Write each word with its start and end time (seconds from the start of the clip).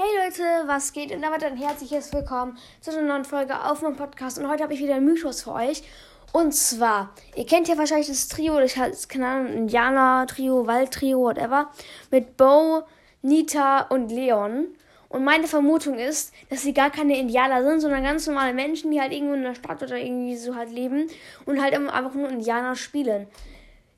Hey 0.00 0.06
Leute, 0.24 0.44
was 0.68 0.92
geht? 0.92 1.10
Und 1.10 1.22
damit 1.22 1.42
ein 1.42 1.56
herzliches 1.56 2.12
Willkommen 2.12 2.56
zu 2.80 2.92
einer 2.92 3.02
neuen 3.02 3.24
Folge 3.24 3.64
auf 3.64 3.82
meinem 3.82 3.96
Podcast. 3.96 4.38
Und 4.38 4.48
heute 4.48 4.62
habe 4.62 4.72
ich 4.72 4.78
wieder 4.78 4.94
einen 4.94 5.06
Mythos 5.06 5.42
für 5.42 5.52
euch. 5.52 5.82
Und 6.30 6.54
zwar, 6.54 7.12
ihr 7.34 7.44
kennt 7.44 7.66
ja 7.66 7.76
wahrscheinlich 7.76 8.06
das 8.06 8.28
Trio, 8.28 8.60
ich 8.60 8.76
heißt, 8.76 9.08
keine 9.08 9.26
Ahnung, 9.26 9.52
Indianer-Trio, 9.52 10.68
Wald-Trio, 10.68 11.18
whatever, 11.18 11.72
mit 12.12 12.36
Bo, 12.36 12.84
Nita 13.22 13.80
und 13.88 14.12
Leon. 14.12 14.68
Und 15.08 15.24
meine 15.24 15.48
Vermutung 15.48 15.98
ist, 15.98 16.32
dass 16.48 16.62
sie 16.62 16.74
gar 16.74 16.90
keine 16.90 17.18
Indianer 17.18 17.64
sind, 17.64 17.80
sondern 17.80 18.04
ganz 18.04 18.24
normale 18.28 18.54
Menschen, 18.54 18.92
die 18.92 19.00
halt 19.00 19.12
irgendwo 19.12 19.34
in 19.34 19.42
der 19.42 19.56
Stadt 19.56 19.82
oder 19.82 19.96
irgendwie 19.96 20.36
so 20.36 20.54
halt 20.54 20.70
leben 20.70 21.08
und 21.44 21.60
halt 21.60 21.74
einfach 21.74 22.14
nur 22.14 22.28
Indianer 22.28 22.76
spielen. 22.76 23.26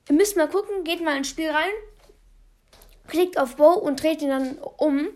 Ihr 0.08 0.14
müsst 0.14 0.34
mal 0.34 0.48
gucken, 0.48 0.82
geht 0.82 1.04
mal 1.04 1.18
ins 1.18 1.28
Spiel 1.28 1.50
rein, 1.50 1.72
klickt 3.06 3.38
auf 3.38 3.56
Bo 3.56 3.74
und 3.74 4.02
dreht 4.02 4.22
ihn 4.22 4.30
dann 4.30 4.56
um 4.78 5.10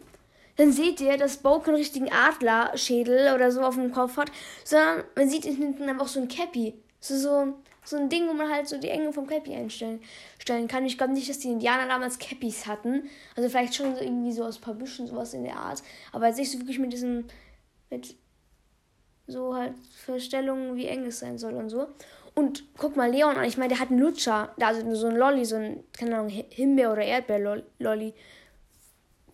dann 0.57 0.73
seht 0.73 1.01
ihr, 1.01 1.17
dass 1.17 1.39
Bo 1.39 1.59
keinen 1.61 1.77
richtigen 1.77 2.11
Adlerschädel 2.13 3.35
oder 3.35 3.51
so 3.51 3.63
auf 3.63 3.75
dem 3.75 3.93
Kopf 3.93 4.17
hat, 4.17 4.31
sondern 4.65 5.05
man 5.17 5.29
sieht 5.29 5.45
hinten 5.45 5.89
einfach 5.89 6.09
so 6.09 6.21
ein 6.21 6.29
Cappy. 6.29 6.75
So, 7.01 7.17
so, 7.17 7.55
so 7.85 7.97
ein 7.97 8.09
Ding, 8.09 8.29
wo 8.29 8.33
man 8.33 8.51
halt 8.51 8.69
so 8.69 8.79
die 8.79 8.89
Enge 8.89 9.13
vom 9.13 9.27
Cappy 9.27 9.55
einstellen 9.55 10.01
stellen 10.39 10.69
kann. 10.69 10.87
Ich 10.87 10.97
glaube 10.97 11.13
nicht, 11.13 11.29
dass 11.29 11.41
die 11.41 11.51
Indianer 11.51 11.89
damals 11.89 12.19
Cappies 12.19 12.67
hatten. 12.67 13.11
Also 13.37 13.49
vielleicht 13.49 13.75
schon 13.75 13.95
so 13.97 14.03
irgendwie 14.03 14.33
so 14.33 14.45
aus 14.45 14.59
ein 14.59 14.63
paar 14.63 14.75
Büschen, 14.75 15.07
sowas 15.07 15.35
in 15.35 15.45
der 15.45 15.57
Art. 15.57 15.83
Aber 16.13 16.29
jetzt 16.29 16.39
nicht 16.39 16.51
so 16.51 16.59
wirklich 16.59 16.79
mit 16.79 16.93
diesem, 16.93 17.25
mit 17.91 18.17
so 19.27 19.55
halt 19.55 19.75
Verstellungen, 20.05 20.77
wie 20.77 20.87
eng 20.87 21.07
es 21.07 21.19
sein 21.19 21.39
soll 21.39 21.55
und 21.55 21.69
so. 21.69 21.89
Und 22.35 22.65
guck 22.77 22.97
mal 22.97 23.11
Leon 23.11 23.37
an, 23.37 23.45
ich 23.45 23.59
meine, 23.59 23.69
der 23.69 23.81
hat 23.81 23.91
einen 23.91 24.01
Lutscher, 24.01 24.55
also 24.59 24.95
so 24.95 25.07
ein 25.07 25.17
Lolli, 25.17 25.45
so 25.45 25.57
ein, 25.57 25.85
keine 25.93 26.17
Ahnung, 26.17 26.31
Himbeer- 26.31 26.93
oder 26.93 27.03
Erdbeer-Lolli 27.03 28.15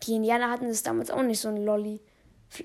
die 0.03 0.15
Indianer 0.15 0.51
hatten 0.51 0.69
das 0.69 0.83
damals 0.83 1.11
auch 1.11 1.23
nicht 1.23 1.41
so 1.41 1.49
ein 1.49 1.65
Lolli. 1.65 2.01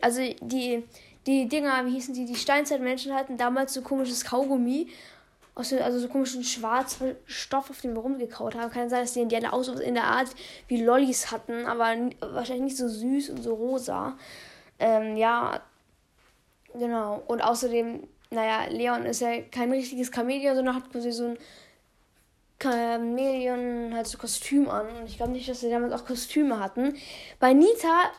Also 0.01 0.21
die, 0.41 0.83
die 1.27 1.47
Dinger, 1.47 1.85
wie 1.85 1.91
hießen 1.91 2.13
die, 2.13 2.25
die 2.25 2.35
Steinzeitmenschen 2.35 3.13
hatten 3.13 3.37
damals 3.37 3.73
so 3.73 3.81
komisches 3.81 4.25
Kaugummi, 4.25 4.87
also 5.55 5.99
so 5.99 6.09
komischen 6.09 6.43
schwarzen 6.43 7.15
Stoff, 7.25 7.69
auf 7.69 7.79
dem 7.81 7.93
wir 7.93 8.01
rumgekaut 8.01 8.55
haben. 8.55 8.71
Kann 8.71 8.89
sein, 8.89 9.01
dass 9.01 9.13
die 9.13 9.21
Indianer 9.21 9.53
auch 9.53 9.63
so 9.63 9.73
in 9.73 9.93
der 9.93 10.03
Art 10.03 10.29
wie 10.67 10.83
Lollis 10.83 11.31
hatten, 11.31 11.65
aber 11.65 11.95
wahrscheinlich 12.19 12.65
nicht 12.65 12.77
so 12.77 12.89
süß 12.89 13.29
und 13.29 13.41
so 13.41 13.53
rosa. 13.53 14.17
Ähm, 14.79 15.15
ja, 15.15 15.61
genau. 16.73 17.23
Und 17.27 17.41
außerdem, 17.41 18.03
naja, 18.31 18.65
Leon 18.69 19.05
ist 19.05 19.21
ja 19.21 19.41
kein 19.41 19.71
richtiges 19.71 20.11
Chamäleon, 20.13 20.55
sondern 20.55 20.75
hat 20.75 20.91
quasi 20.91 21.11
so 21.11 21.29
ein 21.29 21.37
Chameleon 22.59 23.93
halt 23.93 24.07
so 24.07 24.17
Kostüm 24.17 24.69
an. 24.69 24.87
Und 24.97 25.07
ich 25.07 25.17
glaube 25.17 25.31
nicht, 25.31 25.47
dass 25.49 25.61
sie 25.61 25.69
damals 25.69 25.93
auch 25.93 26.05
Kostüme 26.05 26.59
hatten. 26.59 26.95
Bei 27.39 27.53
Nita, 27.53 28.11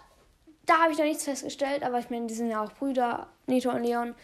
da 0.66 0.78
habe 0.78 0.92
ich 0.92 0.98
noch 0.98 1.04
nichts 1.04 1.24
festgestellt, 1.24 1.82
aber 1.82 1.98
ich 1.98 2.10
meine, 2.10 2.26
die 2.26 2.34
sind 2.34 2.50
ja 2.50 2.62
auch 2.62 2.72
Brüder, 2.72 3.28
Nita 3.46 3.72
und 3.72 3.82
Leon. 3.82 4.14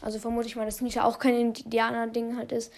Also 0.00 0.18
vermute 0.18 0.46
ich 0.46 0.56
mal, 0.56 0.66
dass 0.66 0.80
Nita 0.80 1.04
auch 1.04 1.18
kein 1.18 1.34
Indianer-Ding 1.34 2.36
halt 2.36 2.52
ist. 2.52 2.72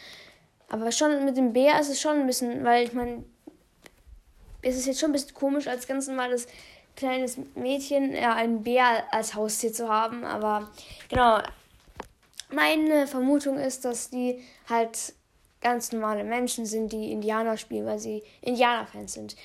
Aber 0.68 0.92
schon 0.92 1.24
mit 1.24 1.36
dem 1.36 1.52
Bär 1.52 1.80
ist 1.80 1.91
es 1.91 2.00
schon 2.00 2.20
ein 2.20 2.27
bisschen, 2.27 2.64
weil 2.64 2.84
ich 2.84 2.92
meine, 2.92 3.24
es 4.62 4.77
ist 4.77 4.86
jetzt 4.86 5.00
schon 5.00 5.11
ein 5.11 5.14
bisschen 5.14 5.34
komisch, 5.34 5.66
als 5.66 5.86
ganz 5.86 6.06
normales 6.06 6.46
kleines 6.96 7.38
Mädchen 7.55 8.12
ja, 8.14 8.34
einen 8.34 8.62
Bär 8.62 9.05
als 9.11 9.34
Haustier 9.34 9.72
zu 9.72 9.88
haben. 9.88 10.24
Aber 10.24 10.70
genau, 11.08 11.41
meine 12.50 13.06
Vermutung 13.06 13.58
ist, 13.58 13.84
dass 13.84 14.11
die 14.11 14.42
halt 14.68 15.14
ganz 15.61 15.92
normale 15.92 16.25
Menschen 16.25 16.66
sind, 16.66 16.92
die 16.92 17.12
Indianer 17.12 17.56
spielen, 17.56 17.86
weil 17.86 17.98
sie 17.98 18.22
Indianer-Fans 18.41 19.12
sind. 19.12 19.36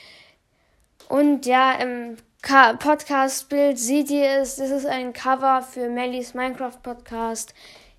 Und 1.09 1.45
ja, 1.45 1.73
im 1.73 2.17
Podcast-Bild 2.41 3.77
seht 3.77 4.09
ihr 4.11 4.41
es, 4.41 4.57
das 4.57 4.69
ist 4.69 4.85
ein 4.85 5.13
Cover 5.13 5.61
für 5.61 5.89
Mellys 5.89 6.33
Minecraft-Podcast. 6.33 7.53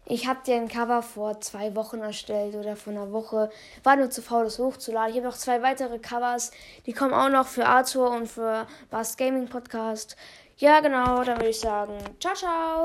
Ich 0.09 0.29
habe 0.29 0.39
dir 0.47 0.55
ein 0.55 0.69
Cover 0.69 1.03
vor 1.03 1.41
zwei 1.41 1.75
Wochen 1.75 1.99
erstellt 1.99 2.55
oder 2.55 2.77
vor 2.77 2.93
einer 2.93 3.11
Woche. 3.11 3.51
War 3.83 3.97
nur 3.97 4.09
zu 4.09 4.23
faul, 4.23 4.45
das 4.45 4.61
hochzuladen. 4.61 5.11
Ich 5.11 5.17
habe 5.17 5.27
noch 5.27 5.37
zwei 5.37 5.63
weitere 5.63 5.99
Covers. 5.99 6.53
Die 6.87 6.93
kommen 6.93 7.13
auch 7.13 7.29
noch 7.29 7.49
für 7.49 7.67
Arthur 7.67 8.11
und 8.13 8.29
für 8.29 8.69
Bast 8.89 9.19
Gaming 9.19 9.49
Podcast. 9.49 10.17
Ja, 10.59 10.79
genau, 10.79 11.25
dann 11.25 11.39
würde 11.39 11.49
ich 11.49 11.59
sagen, 11.59 11.99
ciao, 12.21 12.35
ciao. 12.35 12.85